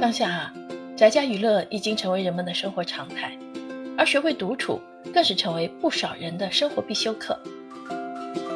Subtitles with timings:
[0.00, 0.54] 当下啊，
[0.96, 3.36] 宅家娱乐已经成为人们的生活常态，
[3.96, 4.80] 而学会独处
[5.12, 7.38] 更是成为不少人的生活必修课。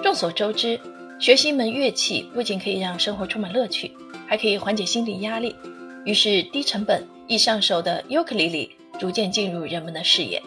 [0.04, 0.78] 众所周知，
[1.18, 3.90] 学习一门乐器不仅可以让生活充满乐趣，
[4.26, 5.56] 还可以缓解心理压力。
[6.04, 10.40] 于是，低成本易上手的尤克里里逐渐进入人们的视野。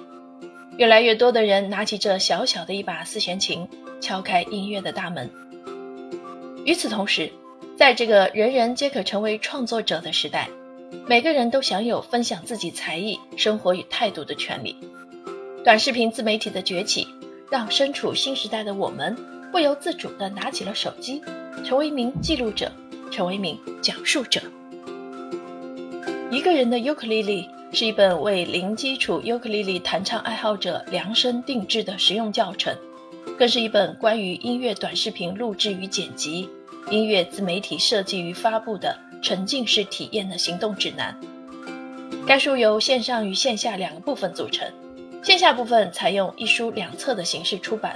[0.78, 3.68] 越来越多的人拿起这小小的一把四弦琴，
[4.00, 5.30] 敲开音乐的大门。
[6.66, 7.32] 与此同时，
[7.78, 10.50] 在这个人人皆可成为创作者的时代，
[11.08, 14.76] 每个人都享有分享自己才艺、生活与态度的权利。
[15.64, 17.08] 短视频自媒体的崛起，
[17.50, 19.16] 让身处新时代的我们
[19.52, 21.22] 不由自主地拿起了手机，
[21.64, 22.72] 成为一名记录者，
[23.12, 24.42] 成为一名讲述者。
[26.32, 27.50] 一个人的尤克里里。
[27.74, 32.74] 是一本为零基础尤克里里弹唱爱好者量身定制的实用教程，
[33.38, 36.50] 更是一本关于音乐短视频录制与剪辑、
[36.90, 41.18] 音乐自媒体设计与发布的沉浸式体验的行动指南。
[42.28, 44.68] 该书由线上与线下两个部分组成，
[45.24, 47.96] 线下部分采用一书两册的形式出版，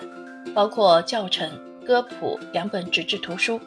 [0.53, 1.49] 包括教程、
[1.85, 3.59] 歌谱两本纸质图书，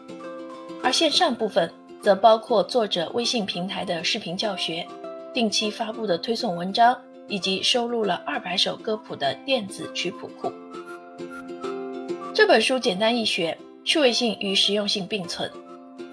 [0.83, 4.87] 而线上部分则包括作者微信平台的视频教学。
[5.33, 6.95] 定期发布的推送文章，
[7.27, 10.53] 以及收录了二百首歌谱的电子曲谱库。
[12.35, 15.51] 这本书简单易学，趣味性与实用性并存，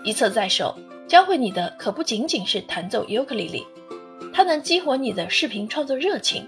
[0.03, 0.75] 一册在手，
[1.07, 3.65] 教会你的可不仅仅是弹奏尤克里里，
[4.33, 6.47] 它能激活你的视频创作热情，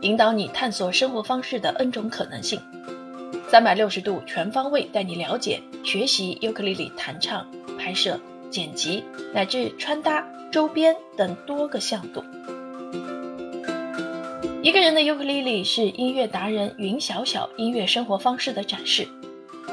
[0.00, 2.60] 引导你探索生活方式的 N 种可能性，
[3.48, 7.46] 三百六十度全方位带你了解、学习尤克里里弹唱、
[7.78, 10.26] 拍摄、剪辑乃至穿搭。
[10.52, 12.24] 周边等多个向度。
[14.62, 19.06] 一个人的尤克里里是音乐达人云小小音乐生活方式的展示，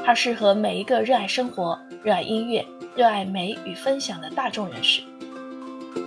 [0.04, 5.00] 它适合每一个热爱生活、热爱音乐、热爱美与分享的大众人士。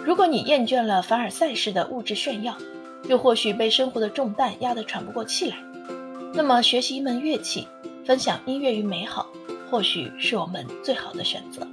[0.05, 2.55] 如果你厌倦了凡尔赛式的物质炫耀，
[3.09, 5.57] 又或许被生活的重担压得喘不过气来，
[6.35, 7.67] 那么学习一门乐器，
[8.05, 9.27] 分享音乐与美好，
[9.71, 11.67] 或许是我们最好的选择。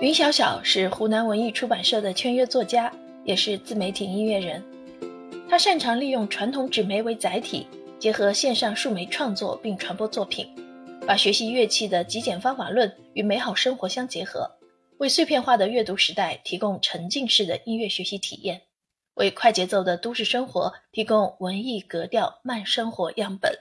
[0.00, 2.92] 云小小是湖南文艺出版社的签约作家，
[3.24, 4.62] 也是自媒体音乐人。
[5.48, 7.66] 他擅长利用传统纸媒为载体，
[8.00, 10.48] 结合线上数媒创作并传播作品，
[11.06, 14.50] 把学习乐器的极简方法论与美好生活相结合，
[14.96, 18.62] 为碎片化的阅读时代提供沉浸式的音乐学习体验，
[19.16, 23.52] 为快节奏的都市生活提供文艺格调慢生活样本。